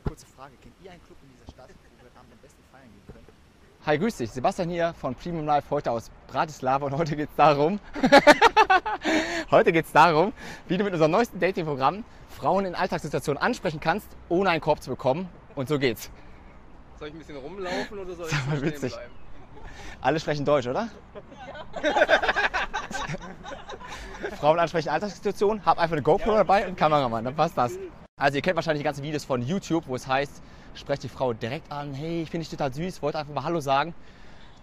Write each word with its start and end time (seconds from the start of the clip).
kurze 0.00 0.26
Frage. 0.26 0.54
Kennt 0.62 0.74
ihr 0.82 0.90
einen 0.90 1.02
Club 1.02 1.18
in 1.22 1.28
dieser 1.30 1.50
Stadt, 1.50 1.68
wo 1.68 2.04
wir 2.04 2.10
Abend 2.18 2.32
am 2.32 2.38
besten 2.40 2.62
feiern 2.72 2.88
gehen 2.90 3.02
können? 3.12 3.26
Hi, 3.86 3.98
grüß 3.98 4.16
dich. 4.16 4.30
Sebastian 4.30 4.68
hier 4.68 4.94
von 4.94 5.14
Premium 5.14 5.46
Life, 5.46 5.70
heute 5.70 5.90
aus 5.92 6.10
Bratislava 6.26 6.86
und 6.86 6.96
heute 6.96 7.14
geht 7.16 7.28
es 7.30 7.36
darum, 7.36 7.78
heute 9.50 9.72
geht's 9.72 9.92
darum, 9.92 10.32
wie 10.66 10.76
du 10.76 10.84
mit 10.84 10.92
unserem 10.92 11.12
neuesten 11.12 11.38
Dating-Programm 11.38 12.04
Frauen 12.30 12.64
in 12.66 12.74
Alltagssituationen 12.74 13.40
ansprechen 13.40 13.78
kannst, 13.80 14.08
ohne 14.28 14.50
einen 14.50 14.60
Korb 14.60 14.82
zu 14.82 14.90
bekommen. 14.90 15.28
Und 15.54 15.68
so 15.68 15.78
geht's. 15.78 16.10
Soll 16.98 17.08
ich 17.08 17.14
ein 17.14 17.18
bisschen 17.18 17.36
rumlaufen 17.36 17.98
oder 17.98 18.14
soll 18.14 18.26
ich 18.28 18.34
stehen 18.34 18.62
witzig. 18.62 18.92
bleiben? 18.92 19.12
Alle 20.00 20.20
sprechen 20.20 20.44
Deutsch, 20.44 20.66
oder? 20.66 20.88
Frauen 24.40 24.58
ansprechen 24.58 24.88
Alltagssituationen, 24.88 25.64
hab 25.64 25.78
einfach 25.78 25.92
eine 25.92 26.02
GoPro 26.02 26.34
dabei 26.34 26.62
und 26.62 26.66
einen 26.68 26.76
Kameramann, 26.76 27.24
dann 27.24 27.36
passt 27.36 27.56
das. 27.56 27.78
Also 28.18 28.36
ihr 28.36 28.40
kennt 28.40 28.56
wahrscheinlich 28.56 28.80
die 28.80 28.84
ganzen 28.84 29.02
Videos 29.04 29.26
von 29.26 29.42
YouTube, 29.42 29.88
wo 29.88 29.94
es 29.94 30.06
heißt, 30.06 30.40
sprecht 30.74 31.02
die 31.02 31.08
Frau 31.10 31.34
direkt 31.34 31.70
an, 31.70 31.92
hey, 31.92 32.22
ich 32.22 32.30
finde 32.30 32.46
dich 32.46 32.48
total 32.48 32.72
süß, 32.72 33.02
wollte 33.02 33.18
einfach 33.18 33.34
mal 33.34 33.44
Hallo 33.44 33.60
sagen. 33.60 33.92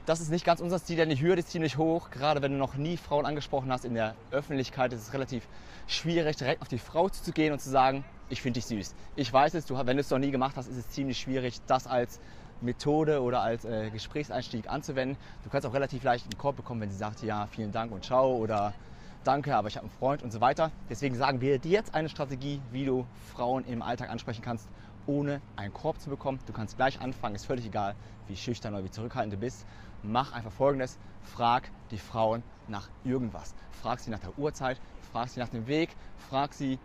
Das 0.07 0.21
ist 0.21 0.31
nicht 0.31 0.43
ganz 0.43 0.59
unser 0.59 0.79
Stil, 0.79 0.95
denn 0.95 1.09
die 1.09 1.21
Hürde 1.21 1.41
ist 1.41 1.51
ziemlich 1.51 1.77
hoch. 1.77 2.09
Gerade 2.09 2.41
wenn 2.41 2.53
du 2.53 2.57
noch 2.57 2.73
nie 2.73 2.97
Frauen 2.97 3.27
angesprochen 3.27 3.71
hast 3.71 3.85
in 3.85 3.93
der 3.93 4.15
Öffentlichkeit, 4.31 4.91
ist 4.91 5.01
es 5.01 5.13
relativ 5.13 5.47
schwierig, 5.85 6.35
direkt 6.35 6.63
auf 6.63 6.67
die 6.67 6.79
Frau 6.79 7.09
zuzugehen 7.09 7.53
und 7.53 7.59
zu 7.59 7.69
sagen, 7.69 8.03
ich 8.27 8.41
finde 8.41 8.59
dich 8.59 8.65
süß. 8.65 8.95
Ich 9.17 9.31
weiß 9.31 9.53
es, 9.53 9.67
du, 9.67 9.77
wenn 9.77 9.97
du 9.97 10.01
es 10.01 10.09
noch 10.09 10.17
nie 10.17 10.31
gemacht 10.31 10.55
hast, 10.57 10.65
ist 10.67 10.77
es 10.77 10.89
ziemlich 10.89 11.19
schwierig, 11.19 11.61
das 11.67 11.85
als 11.85 12.19
Methode 12.61 13.21
oder 13.21 13.41
als 13.41 13.65
äh, 13.65 13.91
Gesprächseinstieg 13.91 14.67
anzuwenden. 14.67 15.15
Du 15.43 15.51
kannst 15.51 15.67
auch 15.67 15.75
relativ 15.75 16.01
leicht 16.01 16.25
einen 16.25 16.39
Korb 16.39 16.55
bekommen, 16.55 16.81
wenn 16.81 16.89
sie 16.89 16.97
sagt, 16.97 17.21
ja, 17.21 17.45
vielen 17.51 17.71
Dank 17.71 17.91
und 17.91 18.03
ciao 18.03 18.35
oder 18.35 18.73
danke, 19.23 19.55
aber 19.55 19.67
ich 19.67 19.77
habe 19.77 19.87
einen 19.87 19.97
Freund 19.97 20.23
und 20.23 20.31
so 20.31 20.41
weiter. 20.41 20.71
Deswegen 20.89 21.15
sagen 21.15 21.41
wir 21.41 21.59
dir 21.59 21.71
jetzt 21.71 21.93
eine 21.95 22.09
Strategie, 22.09 22.61
wie 22.71 22.85
du 22.85 23.05
Frauen 23.33 23.65
im 23.65 23.81
Alltag 23.81 24.09
ansprechen 24.09 24.41
kannst, 24.41 24.67
ohne 25.05 25.41
einen 25.55 25.73
Korb 25.73 25.99
zu 25.99 26.09
bekommen. 26.09 26.39
Du 26.45 26.53
kannst 26.53 26.77
gleich 26.77 27.01
anfangen, 27.01 27.35
ist 27.35 27.45
völlig 27.45 27.65
egal, 27.65 27.95
wie 28.27 28.35
schüchtern 28.35 28.73
oder 28.73 28.83
wie 28.83 28.91
zurückhaltend 28.91 29.33
du 29.33 29.37
bist. 29.37 29.65
Mach 30.03 30.33
einfach 30.33 30.51
folgendes: 30.51 30.97
Frag 31.21 31.69
die 31.91 31.97
Frauen 31.97 32.43
nach 32.67 32.89
irgendwas. 33.03 33.53
Frag 33.81 33.99
sie 33.99 34.11
nach 34.11 34.19
der 34.19 34.37
Uhrzeit, 34.37 34.79
frag 35.11 35.29
sie 35.29 35.39
nach 35.39 35.49
dem 35.49 35.67
Weg, 35.67 35.89
frag 36.29 36.53
sie, 36.53 36.79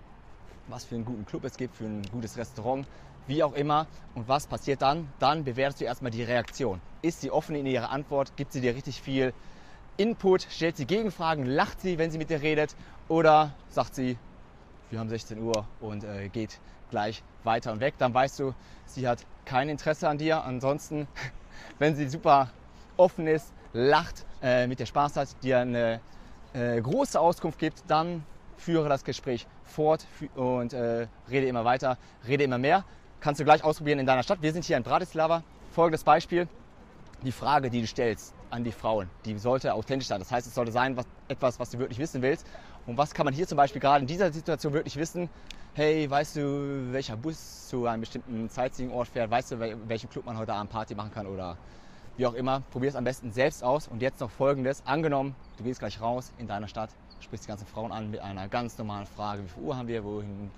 was 0.67 0.85
für 0.85 0.95
einen 0.95 1.05
guten 1.05 1.27
Club 1.27 1.45
es 1.45 1.57
gibt, 1.57 1.77
für 1.77 1.85
ein 1.85 2.03
gutes 2.11 2.37
Restaurant, 2.37 2.87
wie 3.27 3.43
auch 3.43 3.55
immer. 3.55 3.87
Und 4.15 4.29
was 4.29 4.47
passiert 4.47 4.83
dann? 4.83 5.09
Dann 5.19 5.45
bewertest 5.45 5.81
du 5.81 5.85
erstmal 5.85 6.11
die 6.11 6.23
Reaktion. 6.23 6.81
Ist 7.03 7.21
sie 7.21 7.31
offen 7.31 7.55
in 7.55 7.67
ihrer 7.67 7.91
Antwort? 7.91 8.37
Gibt 8.37 8.53
sie 8.53 8.61
dir 8.61 8.75
richtig 8.75 9.01
viel 9.01 9.33
Input? 9.99 10.47
Stellt 10.49 10.77
sie 10.77 10.87
Gegenfragen? 10.87 11.45
Lacht 11.45 11.81
sie, 11.81 11.99
wenn 11.99 12.11
sie 12.11 12.19
mit 12.19 12.31
dir 12.31 12.41
redet? 12.41 12.77
Oder 13.09 13.53
sagt 13.69 13.97
sie, 13.97 14.17
wir 14.91 15.01
haben 15.01 15.09
16 15.09 15.43
Uhr 15.43 15.67
und 15.81 16.05
äh, 16.05 16.29
geht 16.29 16.61
gleich 16.91 17.23
weiter 17.43 17.73
und 17.73 17.81
weg? 17.81 17.95
Dann 17.99 18.15
weißt 18.15 18.39
du, 18.39 18.55
sie 18.87 19.09
hat 19.09 19.27
kein 19.45 19.69
Interesse 19.69 20.09
an 20.09 20.17
dir. 20.17 20.45
Ansonsten, 20.45 21.09
wenn 21.81 21.97
sie 21.97 22.09
super 22.09 22.49
offen 22.97 23.27
ist, 23.27 23.53
lacht, 23.73 24.25
äh, 24.41 24.69
mit 24.69 24.79
dir 24.79 24.87
Spaß 24.87 25.17
hat, 25.17 25.43
dir 25.43 25.59
eine 25.59 26.01
äh, 26.53 26.81
große 26.81 27.19
Auskunft 27.19 27.59
gibt, 27.59 27.83
dann 27.89 28.25
führe 28.57 28.89
das 28.89 29.03
Gespräch 29.03 29.49
fort 29.65 30.07
und 30.37 30.73
äh, 30.75 31.09
rede 31.29 31.47
immer 31.47 31.65
weiter, 31.65 31.99
rede 32.27 32.45
immer 32.45 32.59
mehr. 32.59 32.85
Kannst 33.21 33.41
du 33.41 33.45
gleich 33.45 33.65
ausprobieren 33.65 33.99
in 33.99 34.07
deiner 34.07 34.23
Stadt. 34.23 34.43
Wir 34.43 34.53
sind 34.53 34.65
hier 34.65 34.77
in 34.77 34.85
Bratislava. 34.85 35.43
Folgendes 35.73 36.05
Beispiel. 36.05 36.47
Die 37.23 37.33
Frage, 37.33 37.69
die 37.69 37.81
du 37.81 37.87
stellst 37.87 38.33
an 38.51 38.63
die 38.63 38.71
Frauen, 38.71 39.11
die 39.25 39.37
sollte 39.39 39.75
authentisch 39.75 40.07
sein. 40.07 40.21
Das 40.21 40.31
heißt, 40.31 40.47
es 40.47 40.55
sollte 40.55 40.71
sein, 40.71 40.97
was, 40.97 41.05
etwas, 41.27 41.59
was 41.59 41.71
du 41.71 41.79
wirklich 41.79 41.99
wissen 41.99 42.23
willst. 42.23 42.47
Und 42.87 42.97
was 42.97 43.13
kann 43.13 43.25
man 43.25 43.35
hier 43.35 43.47
zum 43.47 43.57
Beispiel 43.57 43.81
gerade 43.81 44.03
in 44.03 44.07
dieser 44.07 44.33
Situation 44.33 44.73
wirklich 44.73 44.97
wissen? 44.97 45.29
Hey, 45.75 46.09
weißt 46.09 46.37
du, 46.37 46.93
welcher 46.93 47.17
Bus 47.17 47.69
zu 47.69 47.87
einem 47.87 48.01
bestimmten 48.01 48.49
Sightseeing-Ort 48.49 49.09
fährt? 49.09 49.31
Weißt 49.31 49.51
du, 49.51 49.57
wel- 49.57 49.77
welchen 49.89 50.09
Club 50.09 50.27
man 50.27 50.39
heute 50.39 50.53
Abend 50.55 50.71
Party 50.71 50.95
machen 50.95 51.11
kann 51.11 51.27
oder 51.27 51.57
wie 52.17 52.27
auch 52.27 52.35
immer. 52.35 52.63
Probier 52.71 52.89
es 52.89 52.97
am 52.97 53.05
besten 53.05 53.33
selbst 53.33 53.65
aus. 53.65 53.89
Und 53.89 54.01
jetzt 54.01 54.21
noch 54.21 54.31
folgendes. 54.31 54.83
Angenommen, 54.87 55.35
du 55.57 55.65
gehst 55.65 55.81
gleich 55.81 56.01
raus 56.01 56.33
in 56.39 56.47
deiner 56.47 56.69
Stadt, 56.69 56.91
sprichst 57.21 57.47
die 57.47 57.49
ganzen 57.49 57.67
Frauen 57.67 57.91
an 57.91 58.11
mit 58.11 58.21
einer 58.21 58.49
ganz 58.49 58.79
normalen 58.79 59.07
Frage. 59.07 59.43
Wie 59.43 59.49
viel 59.49 59.63
Uhr 59.65 59.77
haben 59.77 59.89
wir? 59.89 60.05
Wohin, 60.05 60.51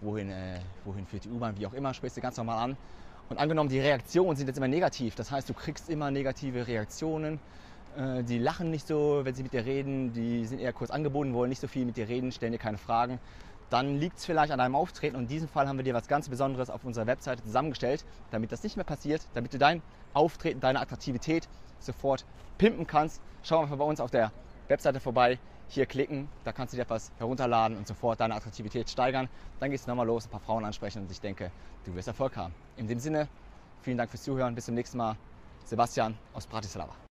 wohin, 0.00 0.30
äh, 0.30 0.60
wohin 0.84 1.06
führt 1.06 1.24
die 1.24 1.30
U-Bahn? 1.30 1.56
Wie 1.58 1.66
auch 1.66 1.74
immer, 1.74 1.92
sprichst 1.92 2.16
du 2.16 2.20
ganz 2.20 2.36
normal 2.36 2.70
an. 2.70 2.76
Und 3.30 3.38
angenommen, 3.38 3.70
die 3.70 3.80
Reaktionen 3.80 4.36
sind 4.36 4.48
jetzt 4.48 4.56
immer 4.58 4.68
negativ. 4.68 5.14
Das 5.14 5.30
heißt, 5.30 5.48
du 5.48 5.54
kriegst 5.54 5.88
immer 5.88 6.10
negative 6.10 6.66
Reaktionen. 6.66 7.40
Äh, 7.96 8.22
Die 8.22 8.38
lachen 8.38 8.70
nicht 8.70 8.86
so, 8.86 9.20
wenn 9.24 9.34
sie 9.34 9.42
mit 9.42 9.52
dir 9.52 9.64
reden. 9.64 10.12
Die 10.12 10.44
sind 10.44 10.60
eher 10.60 10.72
kurz 10.72 10.90
angebunden, 10.90 11.34
wollen 11.34 11.48
nicht 11.48 11.60
so 11.60 11.68
viel 11.68 11.84
mit 11.86 11.96
dir 11.96 12.08
reden, 12.08 12.32
stellen 12.32 12.52
dir 12.52 12.58
keine 12.58 12.78
Fragen. 12.78 13.18
Dann 13.70 13.98
liegt 13.98 14.18
es 14.18 14.26
vielleicht 14.26 14.52
an 14.52 14.58
deinem 14.58 14.76
Auftreten. 14.76 15.16
Und 15.16 15.22
in 15.22 15.28
diesem 15.28 15.48
Fall 15.48 15.66
haben 15.66 15.78
wir 15.78 15.84
dir 15.84 15.94
was 15.94 16.06
ganz 16.06 16.28
Besonderes 16.28 16.68
auf 16.70 16.84
unserer 16.84 17.06
Webseite 17.06 17.42
zusammengestellt, 17.42 18.04
damit 18.30 18.52
das 18.52 18.62
nicht 18.62 18.76
mehr 18.76 18.84
passiert, 18.84 19.22
damit 19.32 19.54
du 19.54 19.58
dein 19.58 19.82
Auftreten, 20.12 20.60
deine 20.60 20.80
Attraktivität 20.80 21.48
sofort 21.80 22.24
pimpen 22.58 22.86
kannst. 22.86 23.22
Schau 23.42 23.60
einfach 23.60 23.76
bei 23.76 23.84
uns 23.84 24.00
auf 24.00 24.10
der 24.10 24.32
Webseite 24.68 25.00
vorbei. 25.00 25.38
Hier 25.68 25.86
klicken, 25.86 26.28
da 26.44 26.52
kannst 26.52 26.72
du 26.72 26.76
dir 26.76 26.82
etwas 26.82 27.10
herunterladen 27.18 27.76
und 27.76 27.86
sofort 27.86 28.20
deine 28.20 28.34
Attraktivität 28.34 28.88
steigern. 28.88 29.28
Dann 29.60 29.70
gehst 29.70 29.86
du 29.86 29.90
nochmal 29.90 30.06
los, 30.06 30.26
ein 30.26 30.30
paar 30.30 30.40
Frauen 30.40 30.64
ansprechen 30.64 31.02
und 31.02 31.10
ich 31.10 31.20
denke, 31.20 31.50
du 31.84 31.94
wirst 31.94 32.08
Erfolg 32.08 32.36
haben. 32.36 32.54
In 32.76 32.86
dem 32.86 32.98
Sinne, 33.00 33.28
vielen 33.82 33.98
Dank 33.98 34.10
fürs 34.10 34.22
Zuhören. 34.22 34.54
Bis 34.54 34.66
zum 34.66 34.74
nächsten 34.74 34.98
Mal. 34.98 35.16
Sebastian 35.64 36.16
aus 36.34 36.46
Bratislava. 36.46 37.03